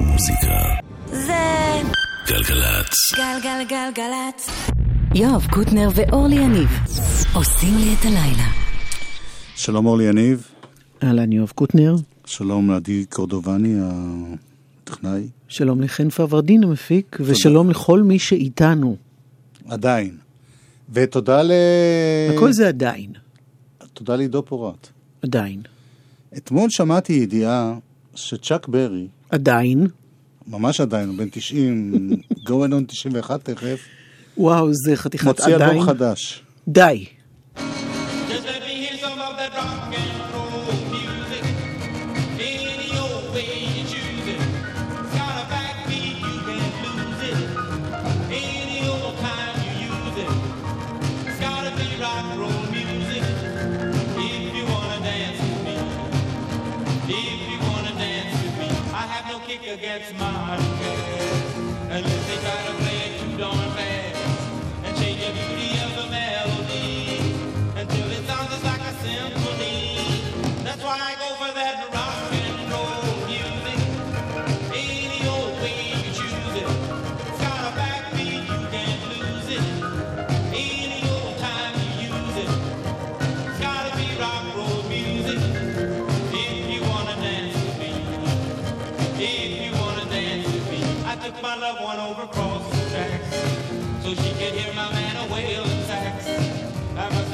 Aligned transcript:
מוזיקה. 0.00 0.58
זה 1.06 1.34
גלגלצ. 2.26 2.94
גלגלגלגלצ. 3.16 4.50
יואב 5.14 5.46
קוטנר 5.50 5.88
ואורלי 5.94 6.34
יניב 6.34 6.68
עושים 7.34 7.74
לי 7.76 7.94
את 8.00 8.04
הלילה. 8.04 8.48
שלום 9.56 9.86
אורלי 9.86 10.04
יניב, 10.04 10.48
אהלן 11.02 11.32
יואב 11.32 11.52
קוטנר, 11.54 11.94
שלום 12.24 12.70
לעדי 12.70 13.04
קורדובני 13.06 13.74
הטכנאי, 14.82 15.28
שלום 15.48 15.82
לחן 15.82 16.10
פרוורדין 16.10 16.64
המפיק, 16.64 17.16
ושלום 17.20 17.70
לכל 17.70 18.02
מי 18.02 18.18
שאיתנו. 18.18 18.96
עדיין. 19.68 20.16
ותודה 20.92 21.42
ל... 21.42 21.52
הכל 22.36 22.52
זה 22.52 22.68
עדיין, 22.68 23.12
תודה 23.94 24.16
לעידו 24.16 24.42
פורט. 24.42 24.88
עדיין, 25.22 25.62
אתמול 26.36 26.70
שמעתי 26.70 27.12
ידיעה 27.12 27.74
שצ'אק 28.14 28.68
ברי, 28.68 29.06
עדיין. 29.30 29.86
ממש 30.46 30.80
עדיין, 30.80 31.16
בן 31.16 31.28
90, 31.30 31.92
going 32.48 32.72
on 32.72 32.86
91 32.86 33.44
תכף, 33.44 33.80
וואו, 34.36 34.74
זה 34.74 34.96
חתיכת 34.96 35.24
מוציא 35.24 35.54
עדיין. 35.54 35.70
אלבום 35.70 35.86
חדש. 35.86 36.42
די. 36.68 37.06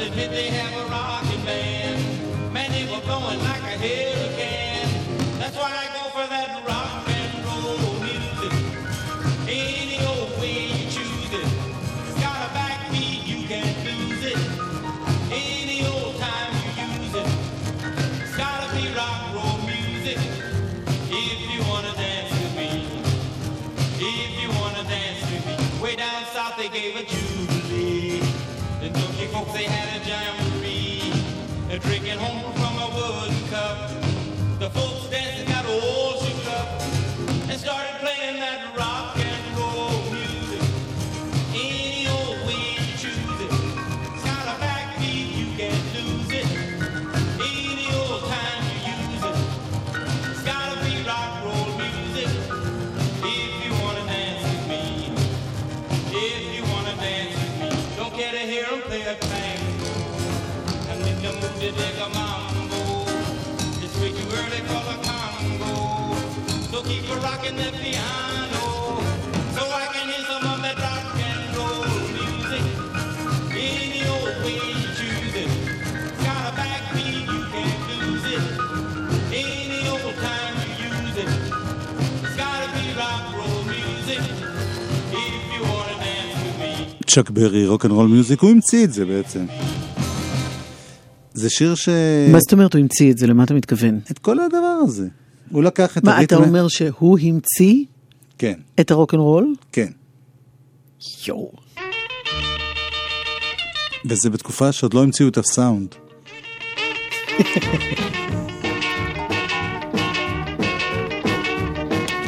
Admit 0.07 0.31
they 0.31 0.49
have 0.49 0.87
a 0.87 0.91
rocking 0.91 1.45
band. 1.45 2.53
Man, 2.53 2.71
they 2.71 2.85
were 2.85 3.01
blowing 3.03 3.39
like 3.41 3.63
a 3.63 3.77
hurricane. 3.85 4.89
That's 5.39 5.57
why 5.57 5.71
I 5.73 5.87
go 5.97 6.11
for 6.11 6.29
that 6.29 6.67
rock 6.67 6.74
drinking 31.85 32.19
home 32.19 32.54
צ'אק 87.15 87.31
ברי, 87.31 87.67
Rock 87.67 87.85
and 87.85 87.93
Roll 87.93 88.09
Music, 88.09 88.41
הוא 88.41 88.51
המציא 88.51 88.85
את 88.85 88.93
זה 88.93 89.05
בעצם. 89.05 89.45
זה 91.35 91.51
שיר 91.51 91.75
ש... 91.75 91.89
מה 92.33 92.39
זאת 92.41 92.53
אומרת 92.53 92.75
הוא 92.75 92.81
המציא 92.81 93.13
את 93.13 93.19
זה? 93.19 93.27
למה 93.27 93.45
אתה 93.45 93.55
מתכוון? 93.55 94.01
את 94.11 94.19
כל 94.19 94.39
הדבר 94.41 94.79
הזה. 94.83 95.09
הוא 95.55 95.63
לקח 95.63 95.99
את 95.99 96.05
מה, 96.05 96.11
אתה 96.23 96.35
הריתמה- 96.37 96.47
אומר 96.49 96.69
שהוא 96.69 97.19
המציא 97.23 97.85
כן, 98.39 98.55
את 98.81 98.91
הרוקנרול? 98.91 99.55
כן. 99.73 99.91
יואו. 101.27 101.53
וזה 104.05 104.31
בתקופה 104.31 104.73
שעוד 104.73 104.95
לא 104.95 105.03
המציאו 105.03 105.29
את 105.29 105.39
הסאונד. 105.39 105.95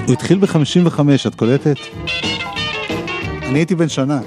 הוא 0.07 0.13
התחיל 0.13 0.39
ב-55, 0.39 1.01
את 1.27 1.35
קולטת? 1.35 1.77
אני 3.43 3.59
הייתי 3.59 3.75
בן 3.75 3.89
שנה. 3.89 4.21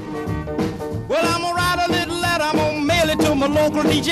Well, 1.10 1.14
I'm 1.14 1.42
gonna 1.42 1.56
write 1.58 1.80
a 1.88 1.92
little 1.92 2.20
letter, 2.26 2.44
I'm 2.52 2.58
gonna 2.58 2.92
mail 2.92 3.10
it 3.14 3.20
to 3.26 3.36
my 3.36 3.48
local 3.60 3.84
DJ. 3.84 4.12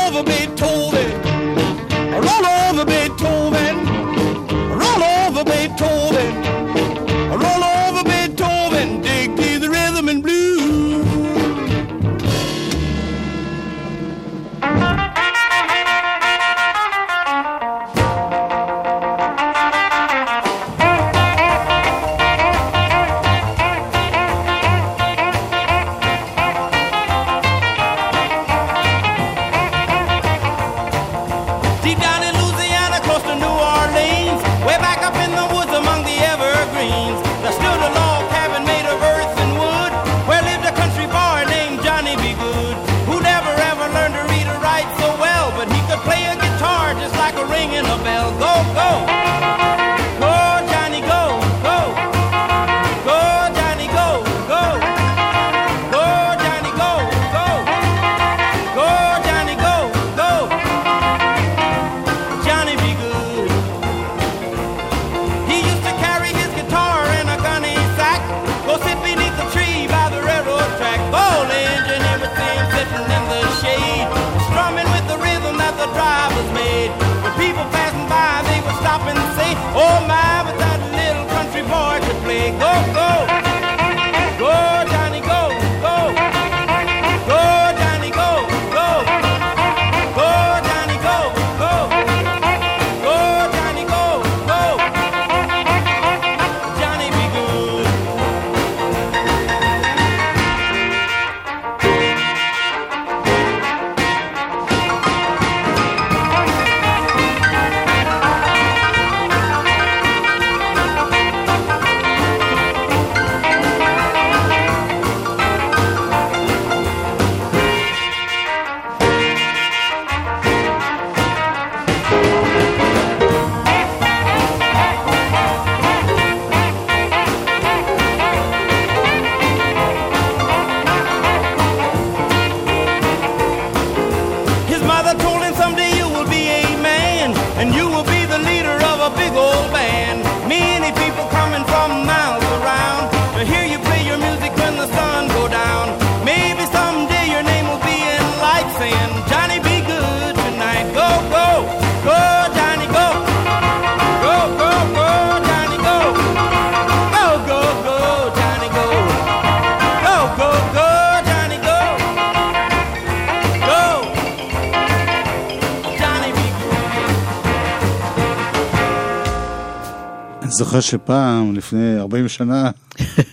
זוכר 170.81 170.97
שפעם, 170.97 171.55
לפני 171.55 171.97
40 171.97 172.27
שנה, 172.27 172.71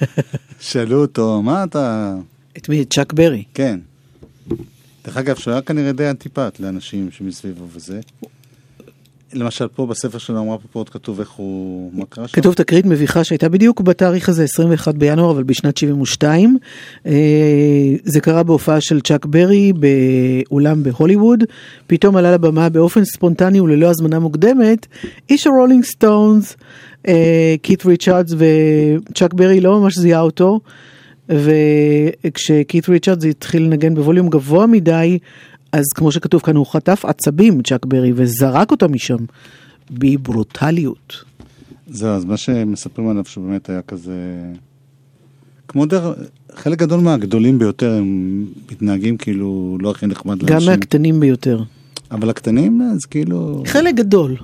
שאלו 0.61 1.01
אותו, 1.01 1.43
מה 1.43 1.65
אתה... 1.65 2.15
את 2.57 2.69
מי? 2.69 2.83
את 2.83 2.93
צ'אק 2.93 3.13
ברי. 3.13 3.45
כן. 3.55 3.81
דרך 5.05 5.17
אגב, 5.17 5.37
שהוא 5.37 5.53
היה 5.53 5.63
כנראה 5.63 5.93
די 5.93 6.11
אנטיפט 6.11 6.61
לאנשים 6.61 7.11
שמסביבו 7.11 7.65
וזה. 7.73 8.01
למשל, 9.39 9.69
פה 9.69 9.87
בספר 9.87 10.19
שלו, 10.19 10.41
אמרה 10.41 10.57
פה 10.73 10.79
עוד 10.79 10.89
כתוב 10.89 11.21
איך 11.21 11.31
הוא... 11.31 11.91
מה 11.95 12.05
קרה 12.09 12.29
שם? 12.29 12.41
כתוב 12.41 12.55
תקרית 12.55 12.87
מביכה 12.87 13.25
שהייתה 13.25 13.49
בדיוק 13.49 13.81
בתאריך 13.81 14.29
הזה, 14.29 14.45
21 14.45 14.95
בינואר, 14.95 15.31
אבל 15.31 15.43
בשנת 15.43 15.77
72. 15.77 16.59
אה, 17.07 17.13
זה 18.05 18.21
קרה 18.21 18.43
בהופעה 18.43 18.81
של 18.81 19.01
צ'אק 19.01 19.27
ברי 19.27 19.73
באולם 19.73 20.83
בהוליווד. 20.83 21.45
פתאום 21.87 22.17
עלה 22.17 22.33
לבמה 22.33 22.69
באופן 22.69 23.05
ספונטני 23.05 23.61
וללא 23.61 23.87
הזמנה 23.87 24.19
מוקדמת, 24.19 24.87
איש 25.31 25.47
הרולינג 25.47 25.85
סטונס, 25.85 26.57
קית' 27.63 27.87
ריצ'רדס 27.87 28.35
וצ'אק 28.39 29.35
ברי 29.35 29.61
לא 29.61 29.81
ממש 29.81 29.99
זיהה 29.99 30.21
אותו. 30.21 30.61
וכשקית' 31.29 32.89
ריצ'רדס 32.89 33.25
התחיל 33.25 33.63
לנגן 33.63 33.95
בווליום 33.95 34.29
גבוה 34.29 34.67
מדי, 34.67 35.19
אז 35.73 35.85
כמו 35.95 36.13
שכתוב 36.13 36.43
כאן, 36.43 36.57
הוא 36.57 36.67
חטף 36.67 37.05
עצבים, 37.05 37.63
צ'אק 37.63 37.87
ברי, 37.87 38.13
וזרק 38.15 38.71
אותו 38.71 38.89
משם 38.89 39.17
בברוטליות. 39.91 41.25
זהו, 41.91 42.09
אז 42.09 42.25
מה 42.25 42.37
שמספרים 42.37 43.09
עליו 43.09 43.25
שהוא 43.25 43.47
באמת 43.49 43.69
היה 43.71 43.83
כזה... 43.83 44.13
כמו 45.69 45.87
דרך... 45.87 46.19
חלק 46.55 46.79
גדול 46.79 47.01
מהגדולים 47.01 47.59
ביותר 47.59 47.93
הם 47.93 48.47
מתנהגים 48.73 49.17
כאילו 49.17 49.79
לא 49.81 49.91
הכי 49.91 50.07
נחמד 50.07 50.39
גם 50.39 50.49
לאנשים. 50.49 50.71
מהקטנים 50.71 51.21
ביותר. 51.21 51.63
אבל 52.11 52.31
הקטנים, 52.31 52.83
אז 52.95 53.05
כאילו... 53.05 53.63
חלק 53.67 53.95
גדול. 53.95 54.37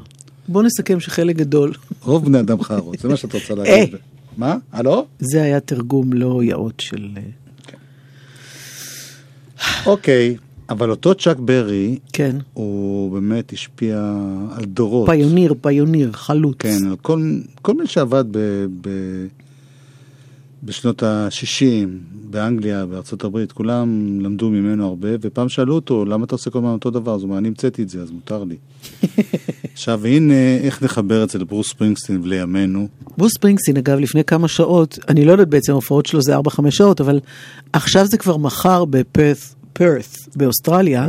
בוא 0.49 0.63
נסכם 0.63 1.01
שחלק 1.01 1.37
גדול. 1.37 1.73
רוב 2.03 2.25
בני 2.25 2.41
אדם 2.41 2.63
חארות, 2.63 2.99
זה 2.99 3.09
מה 3.09 3.17
שאת 3.17 3.35
רוצה 3.35 3.55
אה. 3.55 3.59
להגיד. 3.59 3.95
מה? 4.37 4.57
הלו? 4.73 5.07
זה 5.19 5.43
היה 5.43 5.61
תרגום 5.61 6.13
לא 6.13 6.43
יאות 6.43 6.81
של... 6.81 7.09
אה, 7.17 7.23
אוקיי, 9.87 10.37
אבל 10.71 10.91
אותו 10.91 11.15
צ'אק 11.15 11.37
ברי, 11.39 11.99
כן. 12.13 12.37
הוא 12.55 13.13
באמת 13.13 13.53
השפיע 13.53 14.15
על 14.57 14.65
דורות. 14.65 15.11
פיוניר, 15.11 15.55
פיוניר, 15.61 16.13
חלוץ. 16.13 16.57
כן, 16.59 16.87
על 16.87 16.97
כל, 17.03 17.33
כל 17.63 17.75
מי 17.75 17.87
שעבד 17.87 18.25
ב, 18.31 18.39
ב, 18.81 18.89
בשנות 20.63 21.03
ה-60 21.03 21.89
באנגליה, 22.31 22.87
בארצות 22.87 23.25
הברית, 23.25 23.53
כולם 23.53 24.19
למדו 24.21 24.51
ממנו 24.51 24.87
הרבה, 24.87 25.09
ופעם 25.21 25.49
שאלו 25.49 25.75
אותו, 25.75 26.05
למה 26.05 26.25
אתה 26.25 26.35
עושה 26.35 26.51
כל 26.51 26.59
הזמן 26.59 26.71
אותו 26.71 26.91
דבר? 26.91 27.15
אז 27.15 27.23
הוא 27.23 27.29
אומר, 27.29 27.39
אני 27.39 27.49
המצאתי 27.49 27.83
את 27.83 27.89
זה, 27.89 28.03
אז 28.03 28.11
מותר 28.11 28.45
לי. 28.45 28.57
עכשיו, 29.73 30.07
הנה 30.07 30.57
איך 30.61 30.83
נחבר 30.83 31.25
את 31.25 31.31
זה 31.31 31.39
לברוס 31.39 31.71
ספרינגסטין 31.71 32.21
ולימינו. 32.23 32.89
ברוס 33.19 33.33
ספרינגסטין, 33.35 33.77
אגב, 33.77 33.99
לפני 33.99 34.25
כמה 34.25 34.49
שעות, 34.49 34.99
אני 35.09 35.25
לא 35.25 35.33
יודעת 35.33 35.49
בעצם, 35.49 35.73
ההופעות 35.73 36.07
שלו 36.07 36.23
זה 36.23 36.37
4-5 36.37 36.41
שעות, 36.71 37.01
אבל 37.01 37.21
עכשיו 37.73 38.07
זה 38.07 38.19
כבר 38.19 38.37
מחר 38.37 38.85
בפרת, 38.85 39.39
פרת, 39.75 40.17
באוסטרליה. 40.37 41.09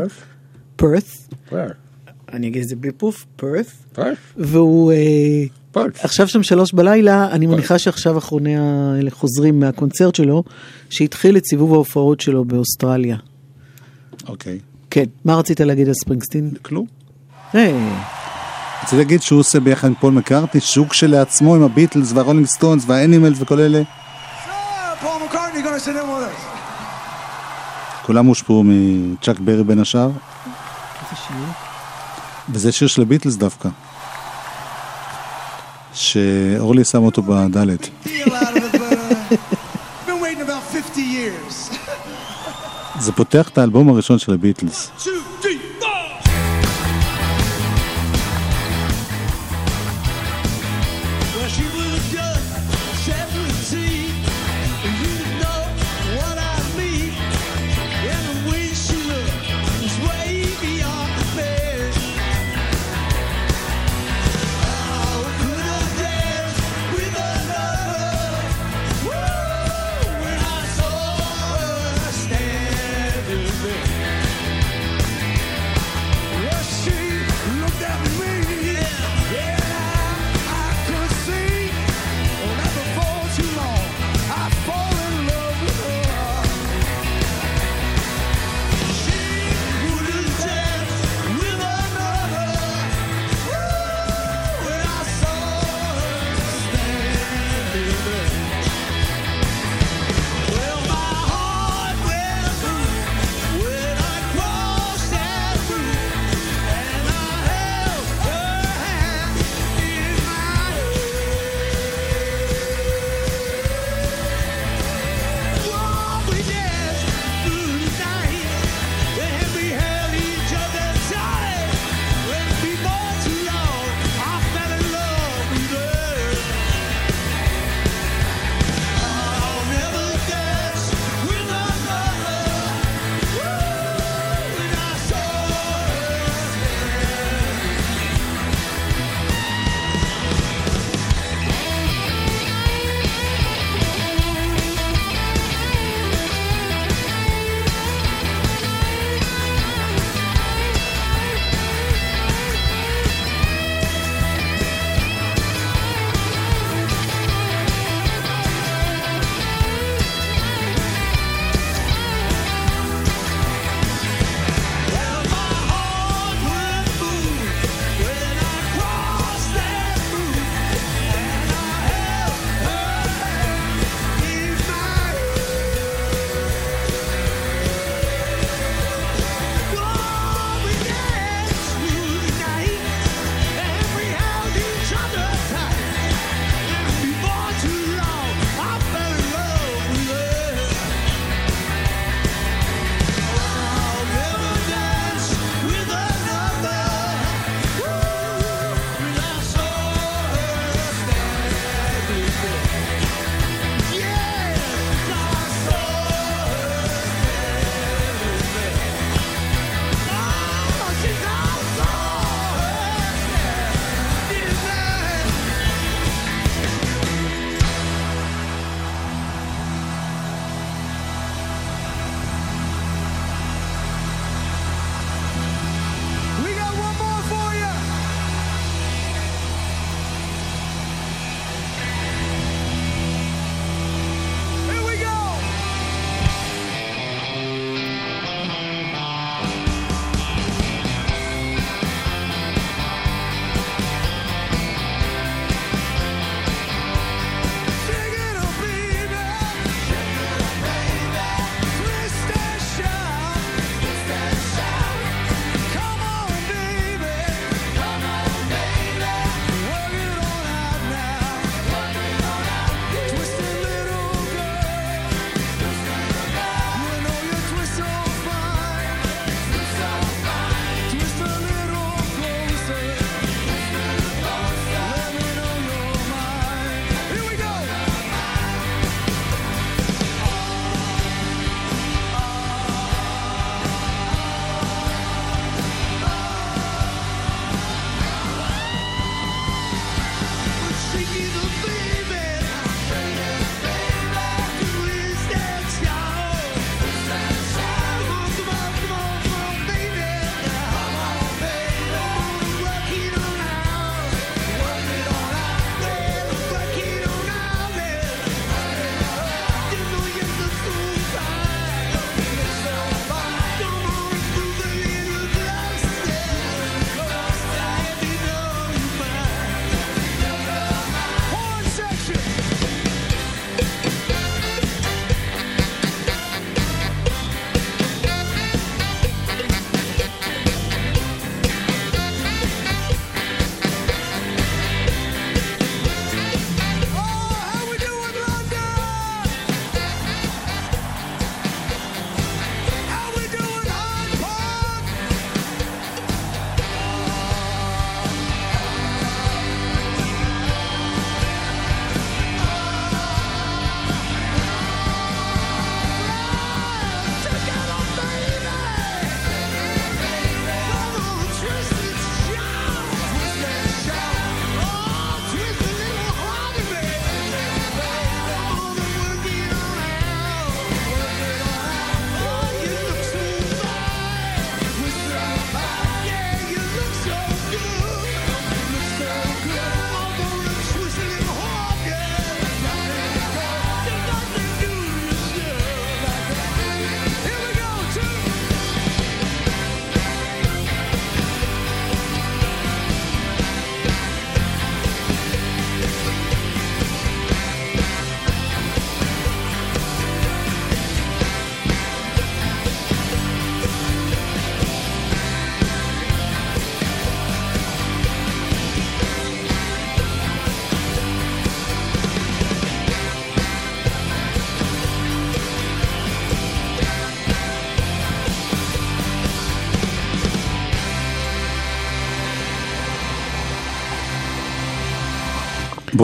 פרת? 0.76 1.04
אני 2.34 2.48
אגיד 2.48 2.62
את 2.62 2.68
זה 2.68 2.76
בלי 2.76 2.92
פוף, 2.92 3.26
פרת? 3.36 3.66
והוא 4.38 4.92
אה. 4.92 5.84
עכשיו 6.04 6.28
שם 6.28 6.44
שלוש 6.44 6.74
בלילה, 6.74 7.32
אני 7.32 7.46
מניחה 7.46 7.80
שעכשיו 7.80 8.18
אחרוני 8.18 8.58
האלה 8.58 9.12
חוזרים 9.12 9.60
מהקונצרט 9.60 10.16
שלו, 10.16 10.44
שהתחיל 10.90 11.38
את 11.38 11.46
סיבוב 11.46 11.74
ההופעות 11.74 12.22
שלו 12.22 12.46
באוסטרליה. 12.46 13.18
אוקיי. 14.28 14.60
כן, 14.90 15.06
מה 15.26 15.36
רצית 15.36 15.60
להגיד 15.60 15.88
על 15.88 15.94
ספרינגסטין? 15.94 16.52
כלום. 16.62 16.86
היי, 17.54 17.74
רציתי 18.84 18.98
להגיד 18.98 19.22
שהוא 19.22 19.40
עושה 19.40 19.60
ביחד 19.60 19.88
עם 19.88 19.94
פול 19.96 20.14
מקארטי 20.14 20.60
שוק 20.60 20.94
שלעצמו 20.94 21.56
עם 21.56 21.64
הביטלס 21.64 22.12
והרולינג 22.12 22.46
סטונס 22.46 22.84
והאנימלס 22.88 23.38
וכל 23.42 23.60
אלה. 23.60 23.82
Sir, 23.82 23.92
Paul 25.02 25.20
כולם 28.06 28.26
הושפעו 28.26 28.64
מצ'אק 28.66 29.40
ברי 29.40 29.64
בין 29.64 29.80
השאר. 29.80 30.10
וזה 32.50 32.72
שיר 32.72 32.88
של 32.88 33.02
הביטלס 33.02 33.36
דווקא. 33.36 33.70
שאורלי 35.94 36.84
שם 36.84 37.04
אותו 37.04 37.22
בדלת. 37.22 37.84
Deal 37.84 38.08
out 38.08 38.32
of 38.32 38.76
it, 38.76 38.80
but 38.80 39.40
been 40.08 40.22
waiting 40.22 40.42
about 40.42 40.64
50 40.74 40.98
years. 40.98 41.78
זה 43.00 43.12
פותח 43.12 43.50
את 43.50 43.58
האלבום 43.58 43.90
הראשון 43.90 44.20
של 44.20 44.34
הביטלס. 44.34 44.92
Two, 45.00 45.08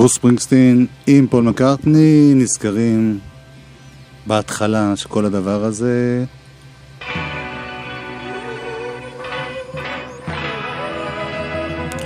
ברוס 0.01 0.15
ספרינגסטין 0.15 0.85
עם 1.07 1.27
פול 1.27 1.43
מקארטני 1.43 2.33
נזכרים 2.35 3.19
בהתחלה 4.27 4.95
של 4.95 5.09
כל 5.09 5.25
הדבר 5.25 5.63
הזה. 5.63 6.25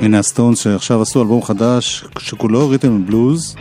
הנה 0.02 0.20
הסטונס 0.20 0.60
שעכשיו 0.60 1.02
עשו 1.02 1.22
אלבום 1.22 1.42
חדש 1.42 2.06
שכולו 2.20 2.70
rhythm 2.70 3.06
blues. 3.06 3.56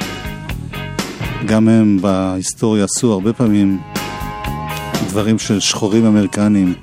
גם 1.46 1.68
הם 1.68 1.98
בהיסטוריה 2.00 2.84
עשו 2.84 3.12
הרבה 3.12 3.32
פעמים 3.32 3.80
דברים 5.08 5.38
של 5.38 5.60
שחורים 5.60 6.06
אמריקנים. 6.06 6.74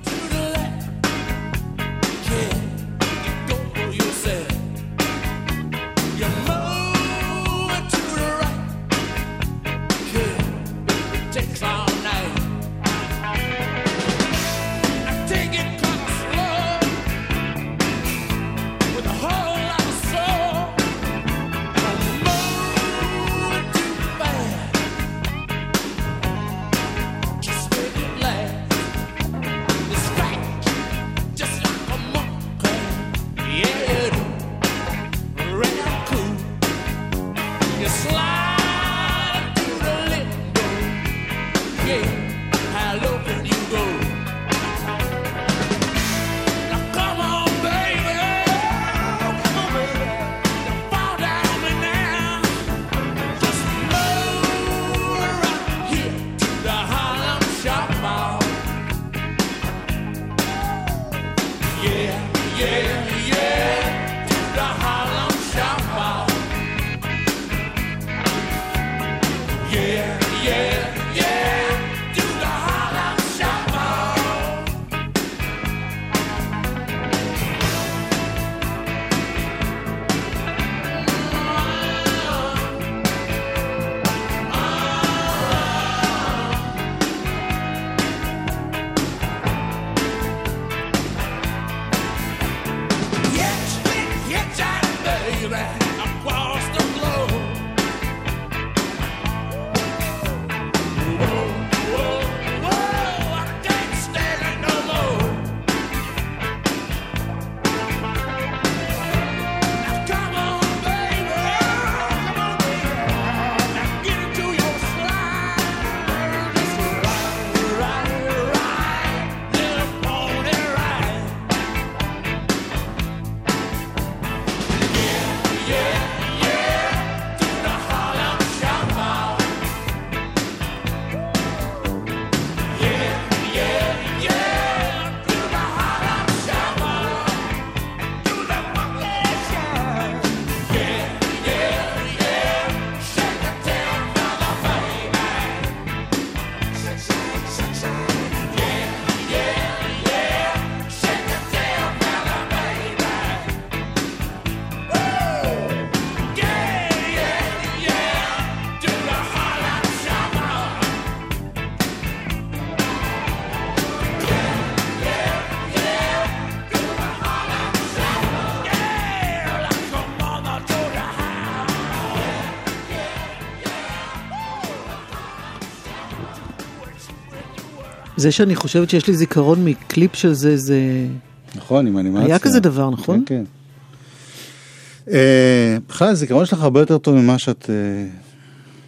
זה 178.21 178.31
שאני 178.31 178.55
חושבת 178.55 178.89
שיש 178.89 179.07
לי 179.07 179.13
זיכרון 179.13 179.65
מקליפ 179.65 180.15
של 180.15 180.33
זה, 180.33 180.57
זה... 180.57 181.07
נכון, 181.55 181.87
עם 181.87 181.97
אנימציה. 181.97 182.25
היה 182.25 182.39
כזה 182.39 182.59
דבר, 182.59 182.89
נכון? 182.89 183.23
כן, 183.25 183.43
כן. 183.45 185.11
אה, 185.13 185.77
בכלל, 185.89 186.07
הזיכרון 186.07 186.45
שלך 186.45 186.61
הרבה 186.61 186.79
יותר 186.79 186.97
טוב 186.97 187.15
ממה 187.15 187.39
שאת... 187.39 187.69
אה, 187.69 188.07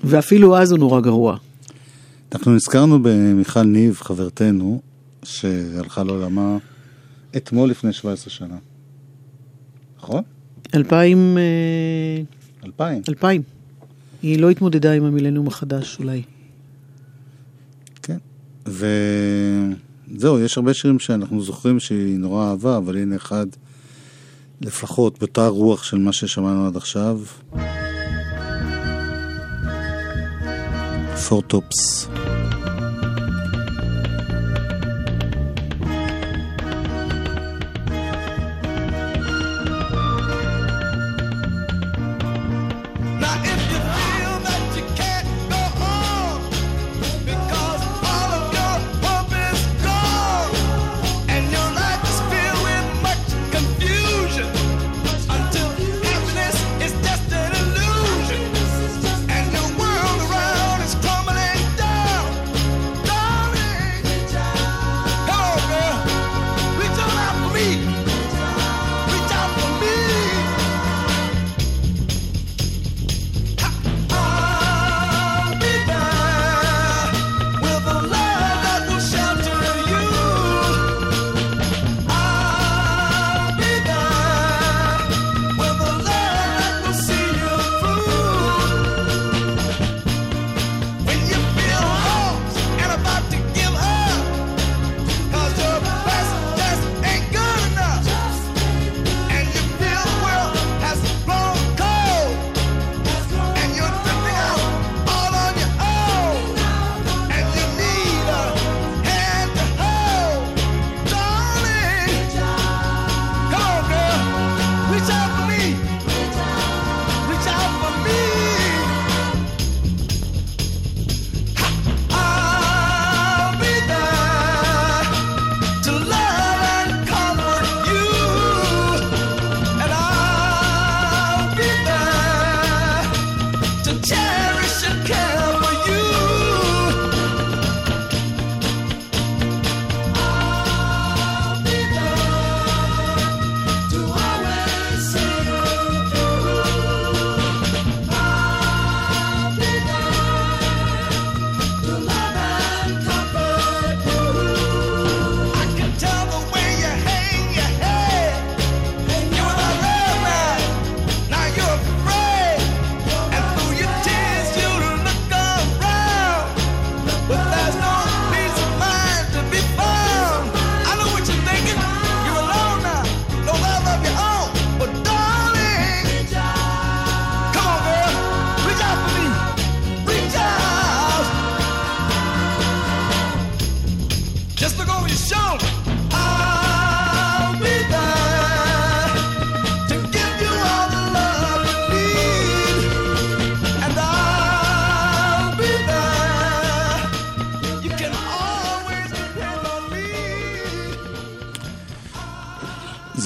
ואפילו 0.04 0.58
אז 0.58 0.72
הוא 0.72 0.80
נורא 0.80 1.02
גרוע. 1.02 1.38
אנחנו 2.34 2.56
נזכרנו 2.56 3.00
במיכל 3.04 3.64
ניב, 3.64 3.98
חברתנו, 4.02 4.82
שהלכה 5.24 6.04
לעולמה 6.04 6.58
אתמול 7.38 7.70
לפני 7.70 7.94
17 7.94 8.30
שנה. 8.30 8.56
נכון? 9.98 10.24
אלפיים... 10.76 11.38
אה, 11.38 12.24
2000. 12.66 13.02
אלפיים. 13.10 13.42
היא 14.22 14.40
לא 14.40 14.50
התמודדה 14.50 14.94
עם 14.94 15.04
המילניום 15.04 15.48
החדש 15.48 16.00
אולי. 16.00 16.22
וזהו, 18.66 20.40
יש 20.40 20.58
הרבה 20.58 20.74
שירים 20.74 21.00
שאנחנו 21.00 21.42
זוכרים 21.42 21.80
שהיא 21.80 22.20
נורא 22.20 22.50
אהבה, 22.50 22.78
אבל 22.78 22.98
הנה 22.98 23.16
אחד, 23.16 23.48
לפחות 24.62 25.20
באותה 25.20 25.48
רוח 25.48 25.84
של 25.84 25.98
מה 25.98 26.14
ששמענו 26.14 26.68
עד 26.68 26.76
עכשיו. 26.76 27.20
פורטופס. 31.30 32.08
Now 32.16 32.23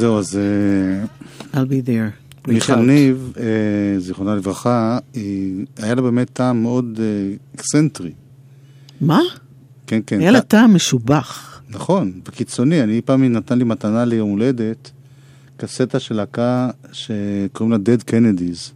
זהו, 0.08 0.20
אז 0.20 0.38
אה, 1.54 1.62
I'll 1.62 1.68
be 1.68 1.88
there. 1.88 2.48
מיכל. 2.52 2.76
ניב, 2.76 3.34
אה, 3.40 3.44
זיכרונה 4.00 4.36
לברכה, 4.36 5.00
היא- 5.14 5.66
היה 5.78 5.96
לה 5.96 6.02
באמת 6.02 6.30
טעם 6.34 6.62
מאוד 6.62 7.00
אה, 7.00 7.36
אקסנטרי. 7.56 8.12
מה? 9.02 9.20
כן, 9.88 10.00
כן. 10.08 10.20
היה 10.20 10.32
לה 10.32 10.42
טע- 10.42 10.46
טעם 10.48 10.76
משובח. 10.76 11.62
נכון, 11.70 12.12
וקיצוני. 12.28 12.84
אני 12.84 13.02
פעם 13.02 13.22
היא 13.22 13.32
נתן 13.32 13.58
לי 13.58 13.64
מתנה 13.64 14.06
ליום 14.06 14.30
הולדת, 14.30 14.92
קסטה 15.58 16.00
של 16.00 16.16
להקה 16.16 16.70
שקוראים 16.92 17.72
לה 17.72 17.78
Dead 17.78 18.10
Kennedys. 18.12 18.72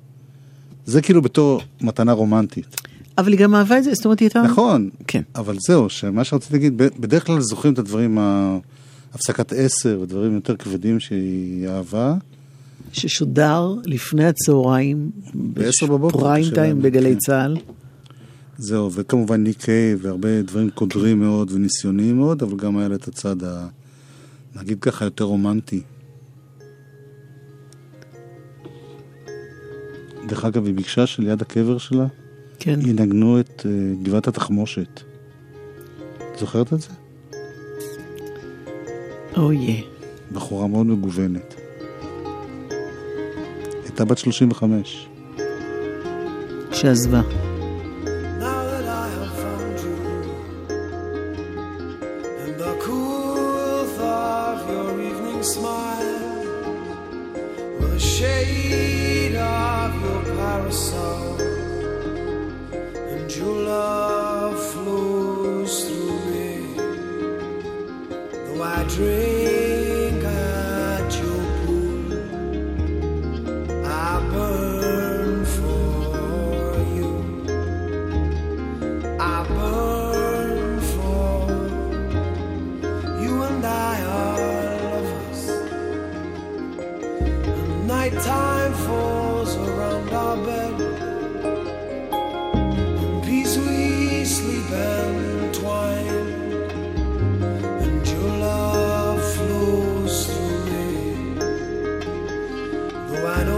זה 0.86 1.02
כאילו 1.02 1.22
בתור 1.22 1.62
מתנה 1.82 2.12
רומנטית. 2.12 2.82
אבל 3.17 3.32
היא 3.32 3.39
גם 3.39 3.56
אהבה 3.56 3.78
את 3.78 3.84
זה, 3.84 3.94
זאת 3.94 4.06
אומרת, 4.06 4.20
היא 4.20 4.26
הייתה... 4.26 4.41
נכון, 4.41 4.89
כן. 5.08 5.22
אבל 5.36 5.56
זהו, 5.67 5.89
שמה 5.89 6.24
שרציתי 6.24 6.54
להגיד, 6.54 6.78
בדרך 6.78 7.26
כלל 7.28 7.39
זוכרים 7.41 7.74
את 7.74 7.80
הדברים, 7.80 8.17
ה- 8.20 8.58
הפסקת 9.13 9.54
עשר 9.54 10.00
ודברים 10.02 10.36
יותר 10.36 10.56
כבדים 10.56 11.00
שהיא 11.00 11.67
אהבה. 11.67 12.15
ששודר 12.93 13.76
לפני 13.86 14.26
הצהריים, 14.26 15.12
בעשר 15.34 15.86
בבוקר, 15.86 16.17
פריים 16.17 16.45
טיים 16.54 16.82
בגלי 16.82 17.13
כן. 17.13 17.19
צה"ל. 17.19 17.58
זהו, 18.58 18.91
וכמובן 18.91 19.43
ניק 19.43 19.58
קיי 19.63 19.95
והרבה 20.02 20.41
דברים 20.41 20.69
קודרים 20.69 21.19
מאוד 21.19 21.52
וניסיוניים 21.52 22.17
מאוד, 22.17 22.43
אבל 22.43 22.58
גם 22.58 22.78
היה 22.78 22.88
לה 22.88 22.95
את 22.95 23.08
הצד, 23.08 23.43
ה... 23.43 23.67
נגיד 24.56 24.80
ככה, 24.80 25.06
יותר 25.06 25.24
רומנטי. 25.24 25.82
דרך 30.28 30.45
אגב, 30.45 30.65
היא 30.65 30.74
ביקשה 30.74 31.08
שליד 31.08 31.41
הקבר 31.41 31.78
שלה 31.78 32.08
כן. 32.60 32.80
ינגנו 32.86 33.39
את 33.39 33.65
אה, 33.65 33.71
גבעת 34.04 34.28
התחמושת. 34.28 35.02
זוכרת 36.39 36.74
את 36.74 36.82
זה? 36.82 37.01
אוי, 39.38 39.84
בחורה 40.32 40.67
מאוד 40.67 40.86
מגוונת. 40.86 41.56
הייתה 43.84 44.06
בת 44.06 44.17
35. 44.17 45.08
שעזבה. 46.72 47.22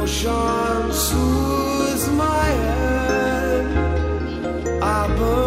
Ocean 0.04 0.92
soothes 0.92 2.10
my 2.10 2.46
head. 2.46 3.66
I 4.82 5.08
burn 5.16 5.43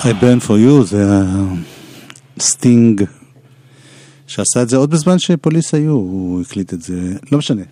I 0.00 0.02
burn 0.02 0.40
for 0.48 0.56
you 0.56 0.84
זה 0.84 1.04
הסטינג 2.36 3.04
שעשה 4.26 4.62
את 4.62 4.68
זה 4.68 4.76
עוד 4.76 4.90
בזמן 4.90 5.18
שפוליס 5.18 5.74
היו, 5.74 5.92
הוא 5.92 6.40
הקליט 6.40 6.74
את 6.74 6.82
זה, 6.82 7.12
לא 7.32 7.38
משנה. 7.38 7.62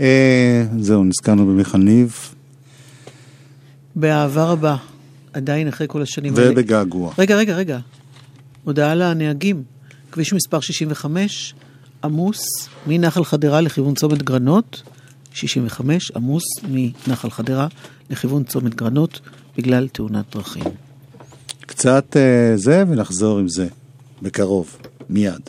אה, 0.00 0.64
זהו, 0.78 1.04
נזכרנו 1.04 1.46
במיכל 1.46 1.78
ניב 1.78 2.16
באהבה 3.94 4.44
רבה, 4.44 4.76
עדיין 5.32 5.68
אחרי 5.68 5.86
כל 5.90 6.02
השנים 6.02 6.34
האלה. 6.36 6.50
ובגעגוע. 6.52 7.12
רגע, 7.18 7.36
רגע, 7.36 7.54
רגע. 7.56 7.78
הודעה 8.64 8.94
לנהגים. 8.94 9.62
כביש 10.12 10.32
מספר 10.32 10.60
65, 10.60 11.54
עמוס 12.04 12.68
מנחל 12.86 13.24
חדרה 13.24 13.60
לכיוון 13.60 13.94
צומת 13.94 14.22
גרנות. 14.22 14.82
65, 15.32 16.10
עמוס 16.16 16.44
מנחל 16.68 17.30
חדרה 17.30 17.66
לכיוון 18.10 18.44
צומת 18.44 18.74
גרנות 18.74 19.20
בגלל 19.56 19.88
תאונת 19.88 20.36
דרכים. 20.36 20.87
קצת 21.68 22.16
אה, 22.16 22.56
זה 22.56 22.84
ונחזור 22.88 23.38
עם 23.38 23.48
זה, 23.48 23.66
בקרוב, 24.22 24.76
מיד. 25.10 25.40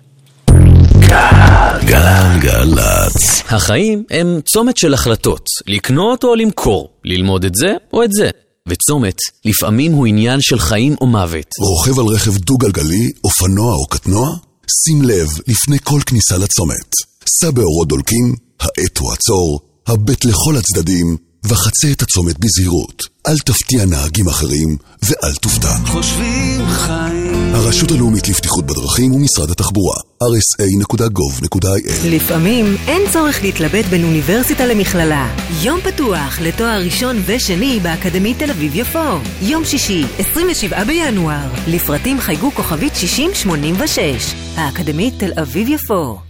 גלגלצ. 1.85 3.41
החיים 3.49 4.03
הם 4.09 4.39
צומת 4.53 4.77
של 4.77 4.93
החלטות, 4.93 5.45
לקנות 5.67 6.23
או 6.23 6.35
למכור, 6.35 6.89
ללמוד 7.05 7.45
את 7.45 7.55
זה 7.55 7.73
או 7.93 8.03
את 8.03 8.11
זה. 8.11 8.29
וצומת, 8.67 9.15
לפעמים 9.45 9.91
הוא 9.91 10.07
עניין 10.07 10.41
של 10.41 10.59
חיים 10.59 10.95
או 11.01 11.07
מוות. 11.07 11.47
רוכב 11.59 11.99
על 11.99 12.05
רכב 12.05 12.37
דו-גלגלי, 12.37 13.11
אופנוע 13.23 13.73
או 13.73 13.87
קטנוע? 13.87 14.35
שים 14.83 15.01
לב 15.01 15.27
לפני 15.47 15.77
כל 15.83 15.99
כניסה 16.05 16.37
לצומת. 16.37 16.93
סע 17.29 17.51
באורות 17.51 17.87
דולקים, 17.87 18.35
האט 18.59 18.97
הוא 18.97 19.13
עצור, 19.13 19.59
הבט 19.87 20.25
לכל 20.25 20.57
הצדדים, 20.57 21.17
וחצה 21.43 21.91
את 21.91 22.01
הצומת 22.01 22.35
בזהירות. 22.39 23.03
אל 23.27 23.37
תפתיע 23.37 23.85
נהגים 23.85 24.27
אחרים, 24.27 24.77
ואל 25.03 25.35
תופתע. 25.35 25.75
חושבים 25.85 26.67
חיים. 26.67 27.55
הרשות 27.55 27.91
הלאומית 27.91 28.27
לבטיחות 28.27 28.65
בדרכים 28.65 29.11
ומשרד 29.11 29.51
התחבורה, 29.51 29.95
rsa.gov.il 30.23 32.07
לפעמים 32.07 32.77
אין 32.87 33.01
צורך 33.13 33.43
להתלבט 33.43 33.85
בין 33.85 34.03
אוניברסיטה 34.03 34.65
למכללה. 34.65 35.35
יום 35.61 35.79
פתוח 35.81 36.39
לתואר 36.41 36.81
ראשון 36.85 37.21
ושני 37.25 37.79
באקדמית 37.79 38.39
תל 38.39 38.51
אביב-יפו. 38.51 39.19
יום 39.41 39.65
שישי, 39.65 40.05
27 40.17 40.83
בינואר. 40.83 41.49
לפרטים 41.67 42.19
חייגו 42.19 42.51
כוכבית 42.51 42.95
6086. 42.95 44.33
האקדמית 44.55 45.13
תל 45.17 45.31
אביב-יפו. 45.41 46.28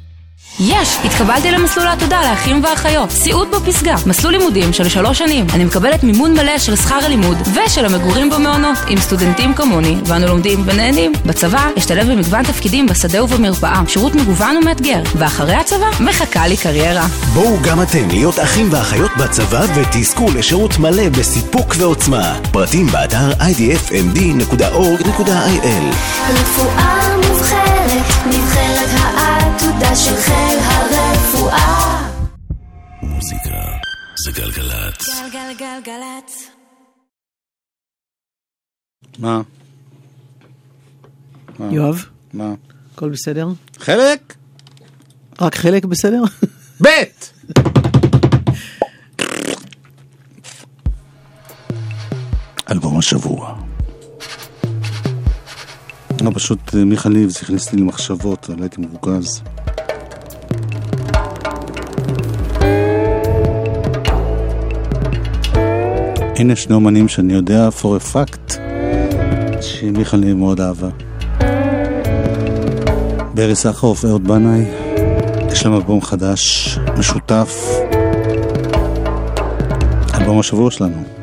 יש! 0.60 0.98
התקבלתי 1.06 1.52
למסלול 1.52 1.88
העתודה 1.88 2.22
לאחים 2.22 2.64
ואחיות, 2.64 3.12
סיעוד 3.12 3.48
בפסגה, 3.52 3.96
מסלול 4.06 4.34
לימודים 4.34 4.74
של 4.74 4.90
שלוש 4.90 5.18
שנים. 5.18 5.48
אני 5.54 5.66
מקבלת 5.66 6.04
מימון 6.04 6.34
מלא 6.34 6.58
של 6.58 6.76
שכר 6.76 6.96
הלימוד 6.96 7.38
ושל 7.54 7.86
המגורים 7.86 8.30
במעונות, 8.30 8.78
עם 8.88 9.00
סטודנטים 9.00 9.54
כמוני, 9.54 9.96
ואנו 10.06 10.28
לומדים 10.28 10.64
ונהנים. 10.66 11.14
בצבא 11.26 11.70
אשתלב 11.78 12.12
במגוון 12.12 12.44
תפקידים 12.44 12.86
בשדה 12.88 13.24
ובמרפאה, 13.24 13.82
שירות 13.88 14.16
מגוון 14.16 14.58
ומאתגר, 14.58 15.02
ואחרי 15.16 15.54
הצבא 15.54 15.88
מחכה 16.00 16.48
לי 16.48 16.58
קריירה. 16.58 17.08
בואו 17.34 17.58
גם 17.62 17.82
אתם 17.82 18.10
להיות 18.10 18.40
אחים 18.40 18.70
ואחיות 18.72 19.12
בצבא 19.18 19.66
ותזכו 19.76 20.32
לשירות 20.36 20.78
מלא 20.78 21.10
בסיפוק 21.10 21.76
ועוצמה. 21.78 22.36
פרטים 22.52 22.88
באתר 22.88 23.32
idfmd.org.il 23.32 24.54
רפואה 26.34 27.18
מובחרת, 27.18 28.26
נבחרת 28.26 28.99
העתודה 29.90 29.96
של 29.96 30.16
חיל 30.16 30.60
הרפואה. 30.60 32.10
מוזיקה 33.02 33.62
זה 34.26 34.32
גלגלצ. 34.32 35.10
גלגלגלגלצ. 35.34 36.50
מה? 39.20 39.42
יואב, 41.60 42.06
מה? 42.34 42.54
הכל 42.94 43.10
בסדר? 43.10 43.48
חלק? 43.78 44.36
רק 45.42 45.56
חלק 45.56 45.86
בסדר? 45.86 46.24
בית! 46.80 47.34
אלבום 52.72 52.98
השבוע. 53.00 53.60
לא, 56.22 56.32
פשוט 56.34 56.76
אה, 56.76 56.86
מיכה 56.86 57.10
ניב, 57.10 57.30
זה 57.30 57.40
הכניס 57.42 57.66
אותי 57.66 57.78
למחשבות, 57.78 58.50
אבל 58.50 58.62
הייתי 58.62 58.82
מרוכז. 58.82 59.42
הנה 66.40 66.56
שני 66.56 66.76
אומנים 66.76 67.08
שאני 67.08 67.34
יודע 67.34 67.70
for 67.82 67.86
a 67.86 68.14
fact 68.14 68.54
שמיכה 69.62 70.18
ניב 70.18 70.38
מאוד 70.38 70.62
אהבה. 70.62 70.90
ברי 73.34 73.56
סחרוף, 73.56 74.06
אהוד 74.06 74.28
בנאי, 74.28 74.66
יש 75.52 75.66
להם 75.66 75.76
אלבום 75.76 76.02
חדש, 76.02 76.80
משותף. 76.98 77.80
אלבום 80.14 80.40
השבוע 80.40 80.72
שלנו. 80.72 81.19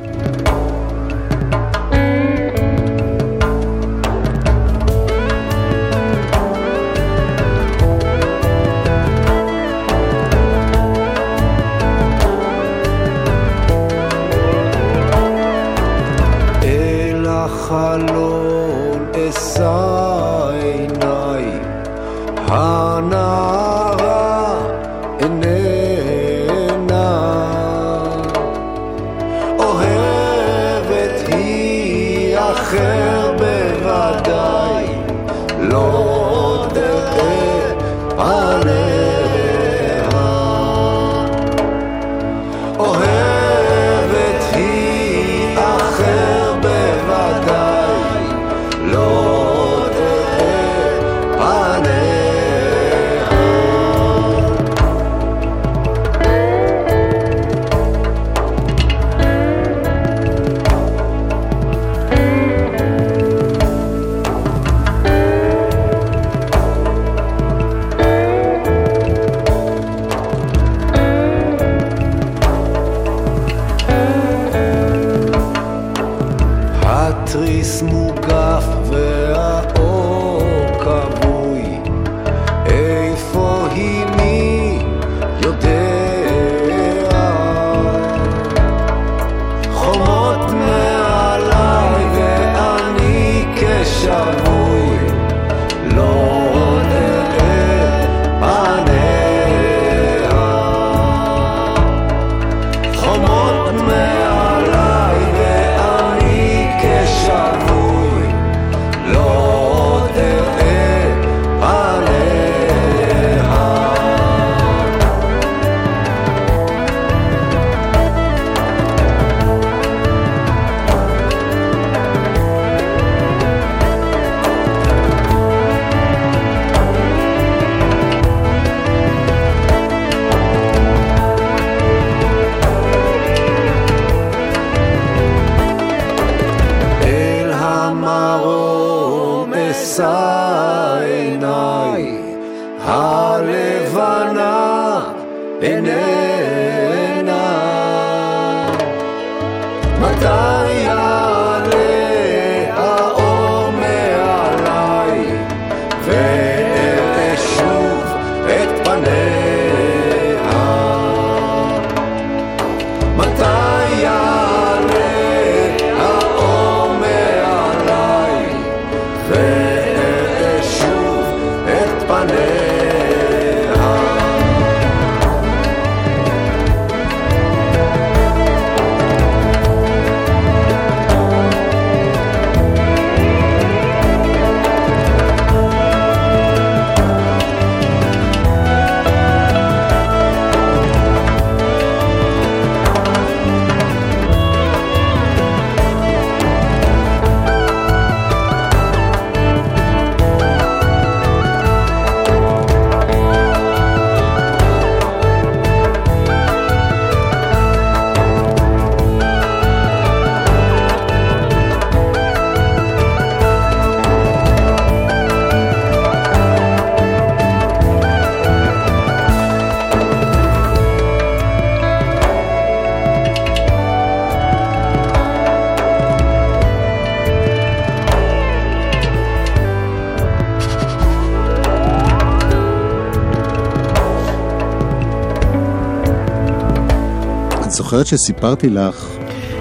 זוכרת 237.77 238.07
שסיפרתי 238.07 238.71
לך, 238.71 239.09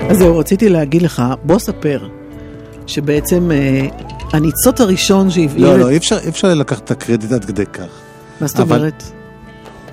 אז 0.09 0.17
זהו, 0.17 0.37
רציתי 0.37 0.69
להגיד 0.69 1.01
לך, 1.01 1.23
בוא 1.43 1.59
ספר, 1.59 2.07
שבעצם 2.87 3.51
אה, 3.51 3.87
הניצוץ 4.33 4.81
הראשון 4.81 5.31
שהבעיר... 5.31 5.67
לא, 5.67 5.79
לא, 5.79 5.89
אי 5.89 5.97
אפשר, 5.97 6.17
אי 6.23 6.29
אפשר 6.29 6.53
לקחת 6.53 6.83
את 6.83 6.91
הקרדיט 6.91 7.31
עד 7.31 7.45
כדי 7.45 7.65
כך. 7.65 7.87
מה 8.41 8.47
זאת 8.47 8.59
אומרת? 8.59 9.03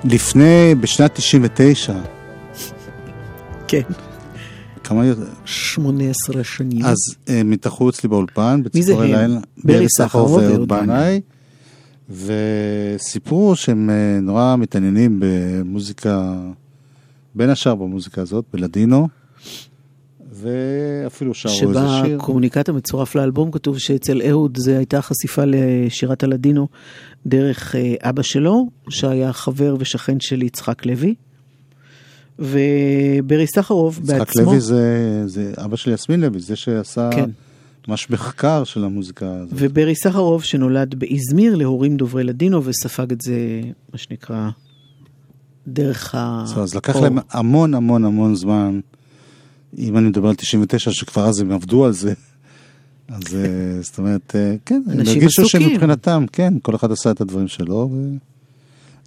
לפני, 0.04 0.74
בשנת 0.80 1.14
99, 1.14 1.92
כן. 3.68 3.80
כמה 4.84 5.06
יותר? 5.06 5.22
18 5.44 6.44
שנים. 6.44 6.84
אז 6.84 6.98
הם 7.26 7.52
התארחו 7.52 7.90
אצלי 7.90 8.08
באולפן, 8.08 8.62
בציפורי 8.64 9.14
הם? 9.14 9.30
לילה. 9.30 9.40
ברי 9.64 9.86
סחרוב 9.88 10.32
ואהוד 10.32 10.50
ואהוד 10.52 10.68
בנאי, 10.68 11.20
וסיפרו 12.10 13.56
שהם 13.56 13.90
אה, 13.90 14.20
נורא 14.20 14.56
מתעניינים 14.58 15.20
במוזיקה, 15.20 16.32
בין 17.34 17.50
השאר 17.50 17.74
במוזיקה 17.74 18.22
הזאת, 18.22 18.44
בלדינו, 18.52 19.08
ואפילו 20.32 21.34
שרו 21.34 21.52
איזה 21.52 21.80
שיר. 22.04 22.18
שבקומוניקט 22.18 22.68
המצורף 22.68 23.14
לאלבום 23.14 23.50
כתוב 23.50 23.78
שאצל 23.78 24.22
אהוד 24.30 24.56
זה 24.56 24.76
הייתה 24.78 25.02
חשיפה 25.02 25.42
לשירת 25.46 26.22
הלדינו 26.22 26.68
דרך 27.26 27.76
אה, 27.76 27.94
אבא 28.00 28.22
שלו, 28.22 28.68
שהיה 28.88 29.32
חבר 29.32 29.76
ושכן 29.78 30.20
של 30.20 30.42
יצחק 30.42 30.86
לוי. 30.86 31.14
וברי 32.38 33.46
סחרוב 33.46 34.00
יצחק 34.02 34.18
בעצמו... 34.18 34.42
לוי 34.42 34.60
זה, 34.60 35.22
זה 35.26 35.52
אבא 35.64 35.76
של 35.76 35.90
יסמין 35.90 36.20
לוי, 36.20 36.40
זה 36.40 36.56
שעשה 36.56 37.10
כן. 37.12 37.30
ממש 37.88 38.10
מחקר 38.10 38.64
של 38.64 38.84
המוזיקה 38.84 39.34
הזאת. 39.34 39.54
וברי 39.56 39.94
סחרוב 39.94 40.44
שנולד 40.44 40.94
באזמיר 40.94 41.54
להורים 41.54 41.96
דוברי 41.96 42.24
לדינו 42.24 42.64
וספג 42.64 43.12
את 43.12 43.20
זה, 43.20 43.60
מה 43.92 43.98
שנקרא, 43.98 44.50
דרך 45.66 46.14
ה... 46.14 46.42
זהו, 46.46 46.62
אז 46.62 46.74
לקח. 46.74 46.96
להם 46.96 47.18
המון 47.30 47.74
המון 47.74 48.04
המון 48.04 48.34
זמן, 48.34 48.80
אם 49.78 49.96
אני 49.98 50.08
מדבר 50.08 50.28
על 50.28 50.34
99, 50.34 50.92
שכבר 50.92 51.26
אז 51.26 51.40
הם 51.40 51.52
עבדו 51.52 51.84
על 51.84 51.92
זה. 51.92 52.12
אז 53.08 53.34
אה, 53.34 53.82
זאת 53.82 53.98
אומרת, 53.98 54.36
אה, 54.36 54.54
כן, 54.66 54.82
הם 54.86 54.98
הרגישו. 54.98 55.48
שמבחינתם, 55.48 56.24
כן, 56.32 56.54
כל 56.62 56.74
אחד 56.74 56.92
עשה 56.92 57.10
את 57.10 57.20
הדברים 57.20 57.48
שלו, 57.48 57.90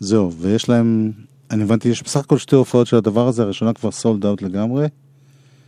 וזהו, 0.01 0.33
ויש 0.33 0.69
להם, 0.69 1.11
אני 1.51 1.63
הבנתי, 1.63 1.89
יש 1.89 2.03
בסך 2.03 2.19
הכל 2.19 2.37
שתי 2.37 2.55
הופעות 2.55 2.87
של 2.87 2.97
הדבר 2.97 3.27
הזה, 3.27 3.43
הראשונה 3.43 3.73
כבר 3.73 3.91
סולד 3.91 4.25
אאוט 4.25 4.41
לגמרי, 4.41 4.87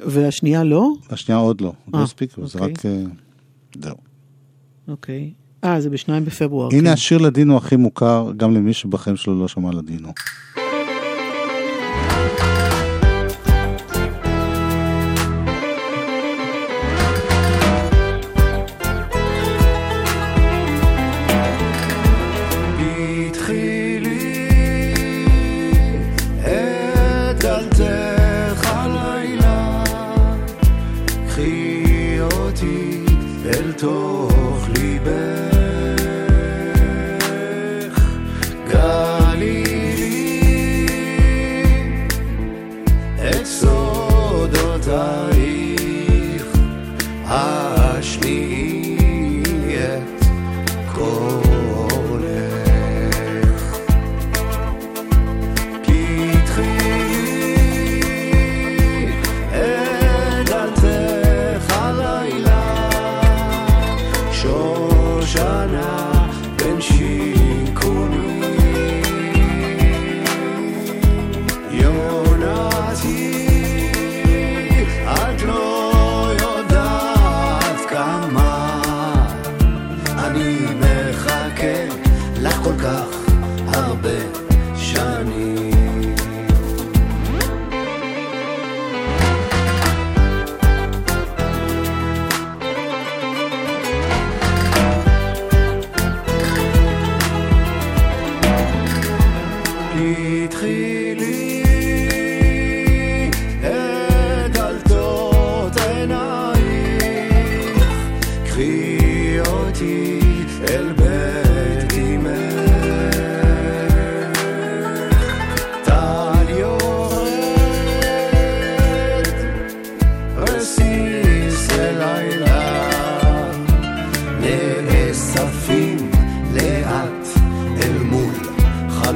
והשנייה 0.05 0.63
לא? 0.63 0.89
והשנייה 1.09 1.39
עוד 1.39 1.61
לא, 1.61 1.67
עוד 1.67 1.95
אה, 1.95 1.99
לא 1.99 2.03
הספיקו, 2.03 2.47
זה 2.47 2.59
אוקיי. 2.59 3.03
רק... 3.03 3.83
זהו. 3.83 3.95
אוקיי. 4.87 5.31
אה, 5.63 5.81
זה 5.81 5.89
בשניים 5.89 6.25
בפברואר. 6.25 6.69
הנה 6.71 6.89
כן. 6.89 6.93
השיר 6.93 7.17
לדינו 7.17 7.57
הכי 7.57 7.75
מוכר, 7.75 8.31
גם 8.37 8.53
למי 8.53 8.73
שבחיים 8.73 9.15
שלו 9.15 9.39
לא 9.39 9.47
שמע 9.47 9.71
לדינו. 9.71 10.13
אל 33.83 34.16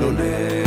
Adonai. 0.02 0.61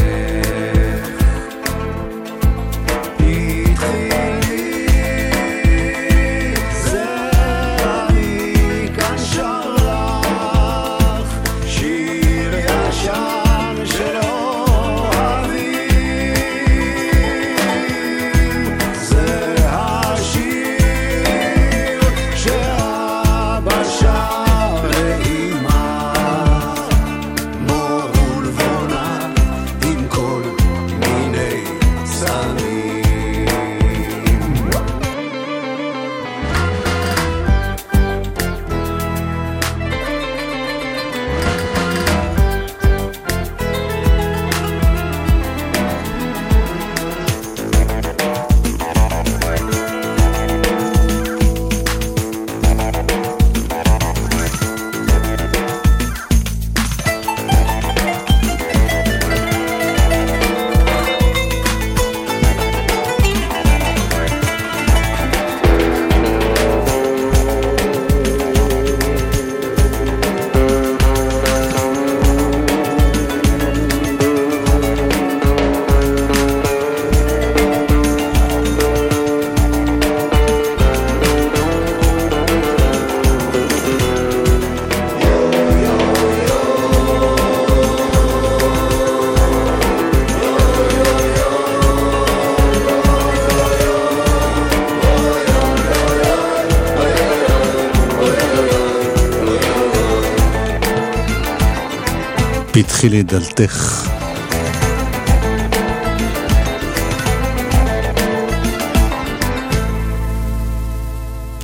פתחי 102.75 103.09
לי 103.09 103.23
דלתך. 103.23 104.09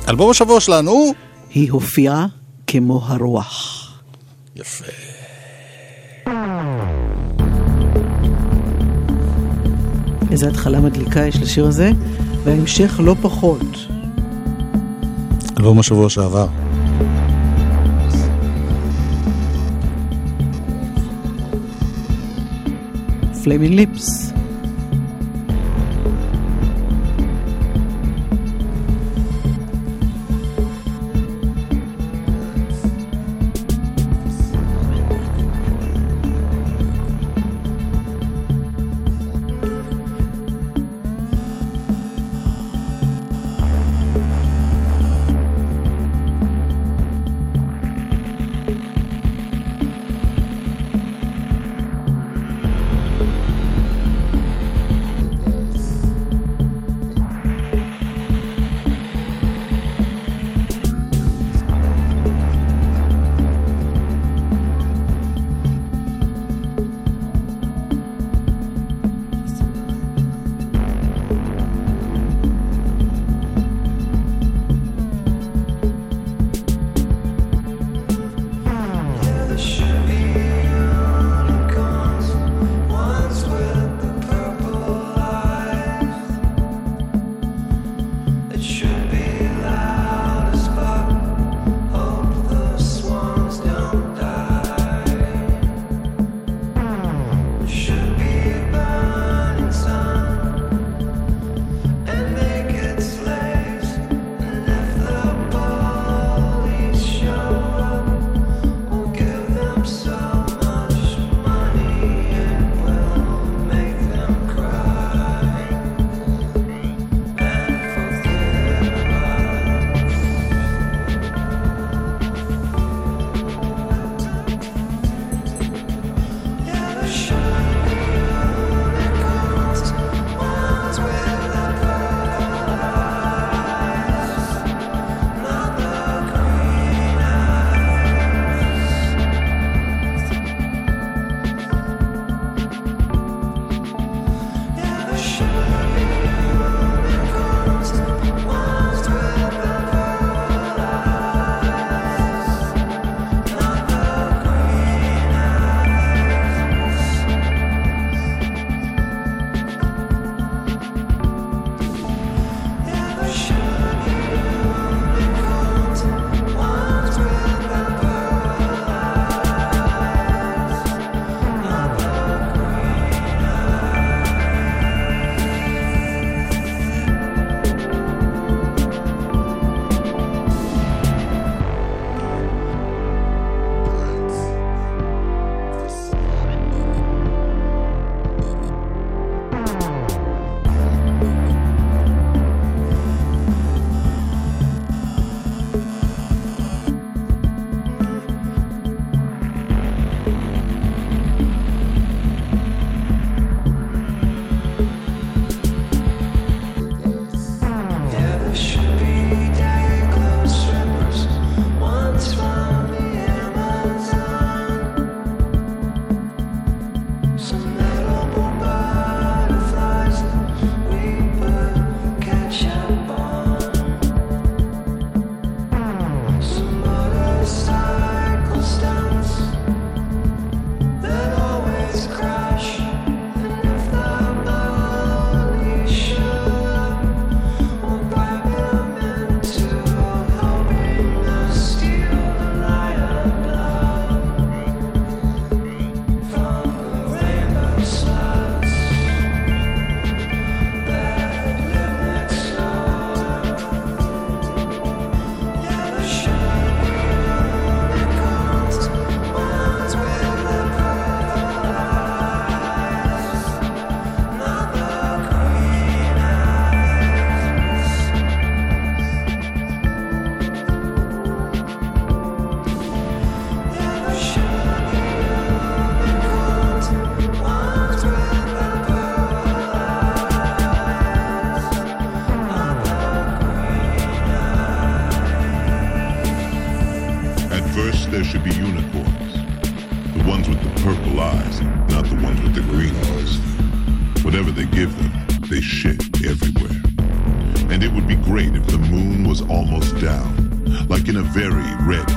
אלבום 0.09 0.29
השבוע 0.29 0.59
שלנו, 0.59 1.13
היא 1.53 1.71
הופיעה 1.71 2.25
כמו 2.67 3.01
הרוח. 3.05 3.87
יפה. 4.55 4.85
איזה 10.31 10.47
התחלה 10.47 10.79
מדליקה 10.79 11.25
יש 11.25 11.35
לשיר 11.35 11.65
הזה, 11.65 11.91
וההמשך 12.43 12.99
לא 13.03 13.15
פחות. 13.21 13.87
אלבום 15.57 15.79
השבוע 15.79 16.09
שעבר. 16.09 16.47
Flaming 23.41 23.75
lips. 23.75 24.30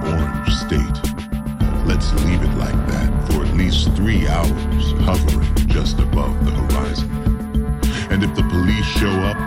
Orange 0.07 0.55
state. 0.55 0.99
Let's 1.87 2.13
leave 2.25 2.43
it 2.43 2.55
like 2.57 2.79
that 2.89 3.11
for 3.29 3.45
at 3.45 3.55
least 3.55 3.93
three 3.97 4.27
hours, 4.27 4.93
hovering 5.03 5.55
just 5.69 5.99
above 5.99 6.45
the 6.45 6.51
horizon. 6.53 7.11
And 8.11 8.23
if 8.23 8.35
the 8.35 8.43
police 8.43 8.87
show 8.87 9.11
up, 9.11 9.39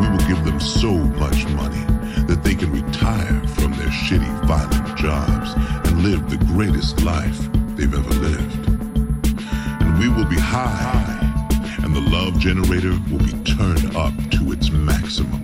we 0.00 0.08
will 0.08 0.26
give 0.26 0.44
them 0.44 0.60
so 0.60 0.92
much 0.92 1.46
money 1.50 1.84
that 2.26 2.42
they 2.42 2.54
can 2.54 2.72
retire 2.72 3.40
from 3.48 3.72
their 3.72 3.88
shitty, 3.88 4.46
violent 4.46 4.96
jobs 4.96 5.52
and 5.88 6.02
live 6.02 6.30
the 6.30 6.42
greatest 6.46 7.02
life 7.02 7.38
they've 7.76 7.92
ever 7.92 8.14
lived. 8.14 8.68
And 9.82 9.98
we 9.98 10.08
will 10.08 10.28
be 10.28 10.38
high, 10.38 11.20
and 11.82 11.94
the 11.94 12.00
love 12.00 12.38
generator 12.38 12.92
will 13.10 13.18
be 13.18 13.34
turned 13.44 13.94
up 13.96 14.14
to 14.32 14.52
its 14.52 14.70
maximum. 14.70 15.42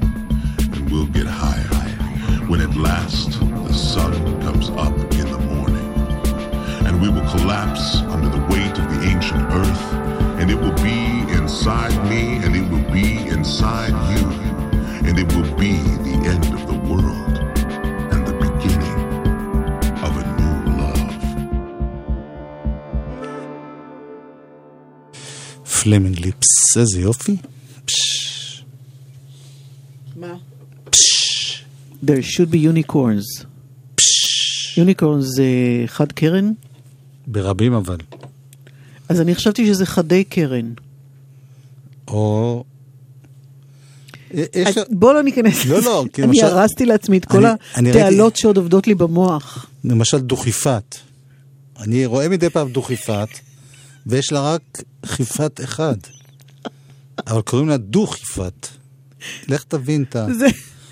And 0.59 0.91
we'll 0.91 1.07
get 1.07 1.27
higher 1.27 1.69
when 2.49 2.61
at 2.61 2.75
last 2.77 3.50
the 3.70 3.74
sun 3.74 4.14
comes 4.42 4.70
up 4.86 4.96
in 5.22 5.28
the 5.36 5.42
morning. 5.54 5.90
And 6.86 7.02
we 7.02 7.10
will 7.10 7.28
collapse 7.36 7.86
under 8.14 8.30
the 8.30 8.44
weight 8.52 8.76
of 8.82 8.86
the 8.94 9.00
ancient 9.12 9.44
earth, 9.62 9.86
and 10.40 10.52
it 10.54 10.60
will 10.64 10.78
be 10.92 11.00
inside 11.40 11.96
me, 12.12 12.24
and 12.44 12.56
it 12.56 12.66
will 12.72 12.88
be 12.92 13.08
inside 13.36 13.96
you, 14.14 14.26
and 15.08 15.18
it 15.24 15.28
will 15.34 15.52
be 15.66 15.74
the 16.08 16.16
end 16.34 16.46
of 16.58 16.62
the 16.72 16.78
world 16.90 17.36
and 18.14 18.22
the 18.30 18.36
beginning 18.46 19.00
of 20.06 20.12
a 20.22 20.26
new 20.40 20.58
love. 20.82 21.14
פלמינג 25.84 26.20
ליפס, 26.20 26.78
איזה 26.78 27.00
יופי. 27.00 27.38
פש, 27.86 28.64
מה? 30.16 30.36
There 32.04 32.22
should 32.22 32.52
be 32.52 32.60
unicorns. 32.60 33.46
יוניקורן 34.81 35.21
זה 35.21 35.45
חד 35.87 36.13
קרן? 36.13 36.53
ברבים 37.27 37.73
אבל. 37.73 37.97
אז 39.09 39.21
אני 39.21 39.35
חשבתי 39.35 39.67
שזה 39.67 39.87
חדי 39.87 40.25
קרן. 40.25 40.73
או... 42.09 42.65
אז 44.35 44.75
בוא 44.91 45.13
לא 45.13 45.23
ניכנס 45.23 45.67
לא, 45.67 45.79
לזה. 45.79 45.87
לא, 45.89 46.05
כי 46.13 46.23
אני 46.23 46.29
למשל- 46.29 46.45
הרסתי 46.47 46.87
לעצמי 46.87 47.19
את 47.19 47.25
כל 47.25 47.47
אני- 47.47 47.55
אני 47.77 47.91
התעלות 47.91 48.37
שעוד 48.37 48.57
עובדות 48.57 48.87
לי 48.87 48.95
במוח. 48.95 49.67
למשל 49.85 50.19
דוכיפת. 50.19 50.97
אני 51.79 52.07
רואה 52.07 52.29
מדי 52.29 52.51
פעם 52.51 52.69
דוכיפת, 52.73 53.29
ויש 54.07 54.33
לה 54.33 54.41
רק 54.55 54.63
חיפת 55.07 55.61
אחד. 55.65 55.97
אבל 57.27 57.41
קוראים 57.43 57.69
לה 57.69 57.77
דוכיפת. 57.77 58.67
לך 59.49 59.65
תבין 59.69 60.03
את 60.09 60.17
ה... 60.17 60.27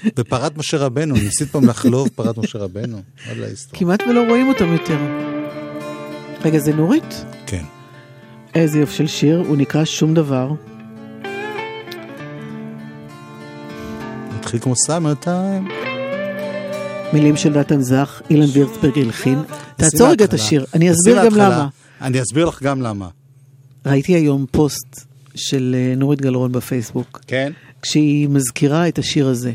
בפרת 0.04 0.56
משה 0.56 0.76
רבנו, 0.76 1.14
ניסית 1.14 1.48
פעם 1.48 1.68
לחלוב 1.68 2.08
פרת 2.08 2.38
משה 2.38 2.58
רבנו? 2.58 3.02
כמעט 3.72 4.02
ולא 4.10 4.24
רואים 4.28 4.48
אותם 4.48 4.72
יותר. 4.72 4.98
רגע, 6.44 6.58
זה 6.58 6.74
נורית? 6.74 7.24
כן. 7.46 7.64
איזה 8.54 8.78
יופי 8.78 8.94
של 8.94 9.06
שיר, 9.06 9.44
הוא 9.48 9.56
נקרא 9.56 9.84
שום 9.84 10.14
דבר. 10.14 10.52
מתחיל 14.38 14.60
כמו 14.60 14.76
סאמר 14.76 15.14
טיים. 15.14 15.68
מילים 17.12 17.36
של 17.36 17.58
נתן 17.58 17.80
זך, 17.80 18.22
אילן 18.30 18.46
וירצברג 18.52 18.98
הלחין. 18.98 19.38
תעצור 19.76 20.08
רגע 20.08 20.24
את 20.24 20.34
השיר, 20.34 20.64
אני 20.74 20.90
אסביר 20.90 21.24
גם 21.24 21.34
למה. 21.34 21.68
אני 22.00 22.22
אסביר 22.22 22.46
לך 22.46 22.62
גם 22.62 22.82
למה. 22.82 23.08
ראיתי 23.86 24.12
היום 24.12 24.46
פוסט 24.50 25.06
של 25.34 25.76
אה, 25.78 25.94
נורית 25.96 26.20
גלרון 26.20 26.52
בפייסבוק. 26.52 27.20
כן. 27.26 27.52
כשהיא 27.82 28.28
מזכירה 28.28 28.88
את 28.88 28.98
השיר 28.98 29.28
הזה. 29.28 29.52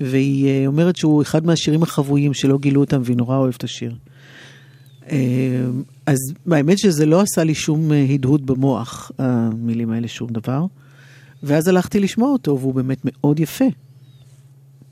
והיא 0.00 0.48
אה, 0.48 0.66
אומרת 0.66 0.96
שהוא 0.96 1.22
אחד 1.22 1.46
מהשירים 1.46 1.82
החבויים 1.82 2.34
שלא 2.34 2.58
גילו 2.58 2.80
אותם 2.80 3.00
והיא 3.04 3.16
נורא 3.16 3.36
אוהבת 3.36 3.56
את 3.56 3.64
השיר. 3.64 3.94
אה, 5.10 5.66
אז 6.06 6.16
האמת 6.50 6.78
שזה 6.78 7.06
לא 7.06 7.20
עשה 7.20 7.44
לי 7.44 7.54
שום 7.54 7.92
אה, 7.92 8.06
הדהוד 8.10 8.46
במוח, 8.46 9.10
המילים 9.18 9.90
האלה, 9.90 10.08
שום 10.08 10.30
דבר. 10.30 10.64
ואז 11.42 11.68
הלכתי 11.68 12.00
לשמוע 12.00 12.30
אותו, 12.30 12.58
והוא 12.60 12.74
באמת 12.74 12.98
מאוד 13.04 13.40
יפה. 13.40 13.64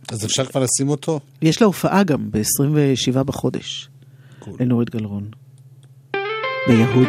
אז 0.08 0.24
אפשר 0.24 0.44
כבר 0.44 0.60
לשים 0.60 0.88
אותו? 0.88 1.20
יש 1.42 1.60
לה 1.60 1.66
הופעה 1.66 2.02
גם 2.02 2.30
ב-27 2.30 3.22
בחודש, 3.22 3.88
לנורית 4.60 4.90
גלרון. 4.90 5.28
ביהוד. 6.68 7.08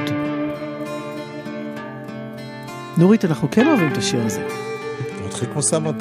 נורית, 2.97 3.25
אנחנו 3.25 3.51
כן 3.51 3.67
אוהבים 3.67 3.91
את 3.91 3.97
השיר 3.97 4.21
הזה. 4.25 4.47
מתחיל 5.25 5.49
כמו 5.53 5.61
סאמר 5.63 5.91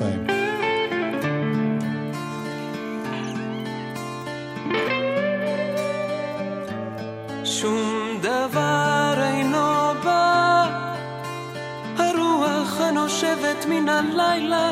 הרוח 13.14 13.24
הנושבת 13.24 13.66
מן 13.68 13.88
הלילה 13.88 14.70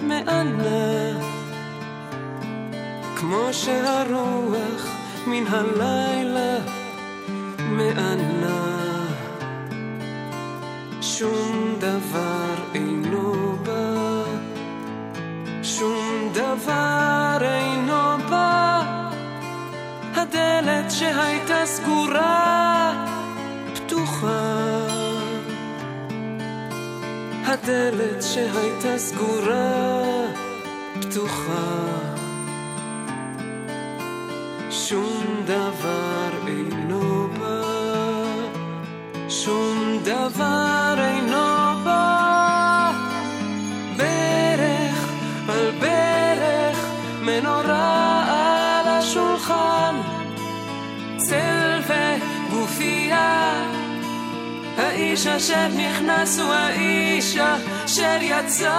מענה, 0.00 1.20
כמו 3.16 3.48
שהרוח 3.52 4.86
מן 5.26 5.44
הלילה 5.46 6.58
מענה. 7.58 9.06
שום 11.00 11.74
דבר 11.78 12.54
אינו 12.74 13.56
בא, 13.62 14.22
שום 15.62 16.32
דבר 16.34 17.38
אינו 17.40 18.18
בא. 18.30 18.80
הדלת 20.14 20.90
שהייתה 20.90 21.66
סגורה, 21.66 22.92
פתוחה. 23.74 24.83
הדלת 27.46 28.22
שהייתה 28.22 28.98
סגורה, 28.98 30.26
פתוחה. 31.00 31.84
שום 34.70 35.24
דבר 35.46 36.30
אינו 36.46 37.28
בא, 37.38 37.62
שום 39.28 39.98
דבר 40.04 40.94
אינו 40.98 41.84
בא. 41.84 42.90
ברך 43.96 45.08
על 45.48 45.70
ברך, 45.80 46.78
מנורה 47.20 47.83
האיש 55.14 55.26
אשר 55.26 55.68
נכנס 55.68 56.38
הוא 56.38 56.52
האיש 56.52 57.36
אשר 57.84 58.18
יצא. 58.20 58.74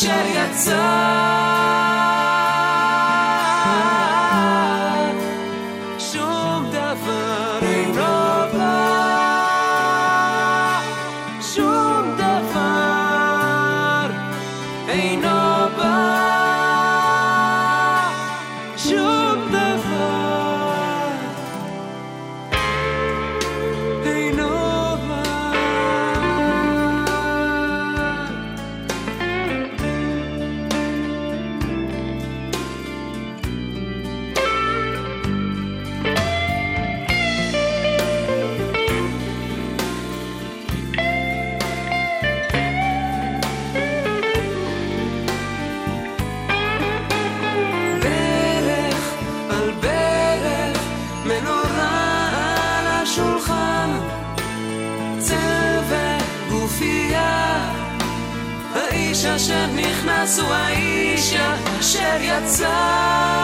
אשר 0.00 0.26
יצא 0.26 0.76
שום 5.98 6.66
דבר 6.72 7.58
אינו 7.62 8.02
בא. 8.52 8.80
שום 11.40 12.16
דבר 12.16 14.10
אינו 14.88 15.68
בא 15.76 16.19
הוא 60.38 60.52
האיש 60.52 61.34
אשר 61.80 62.16
יצא. 62.20 63.39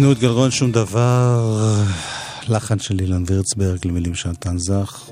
נו, 0.00 0.12
את 0.12 0.18
גלרון 0.18 0.50
שום 0.50 0.72
דבר, 0.72 1.56
לחן 2.48 2.78
של 2.78 3.00
אילן 3.00 3.22
וירצברג 3.26 3.78
למילים 3.86 4.14
של 4.14 4.28
נתן 4.30 4.58
זך. 4.58 5.10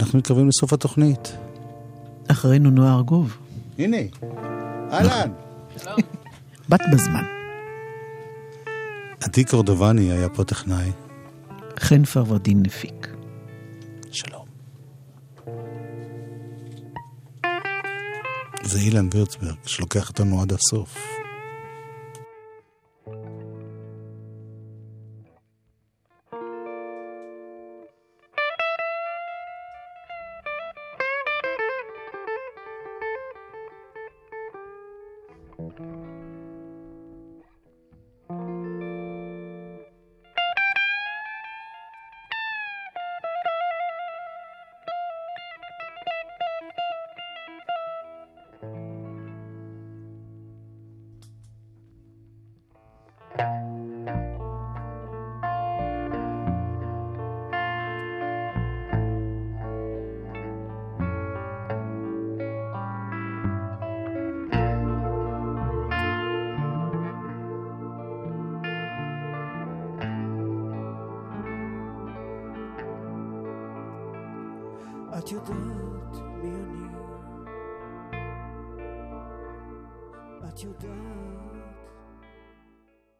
אנחנו 0.00 0.18
מתקרבים 0.18 0.48
לסוף 0.48 0.72
התוכנית. 0.72 1.36
אחרינו 2.28 2.70
נועה 2.70 2.94
ארגוב. 2.94 3.36
הנה, 3.78 3.96
אהלן. 4.92 5.30
בת 6.68 6.80
בזמן. 6.92 7.24
עדי 9.24 9.44
קורדובני 9.44 10.12
היה 10.12 10.28
פה 10.28 10.44
טכנאי. 10.44 10.90
חן 11.80 12.04
פרוורדין 12.04 12.62
מפיק. 12.66 13.08
שלום. 14.12 14.44
זה 18.62 18.78
אילן 18.78 19.08
וירצברג 19.12 19.54
שלוקח 19.66 20.08
אותנו 20.08 20.42
עד 20.42 20.52
הסוף. 20.52 21.13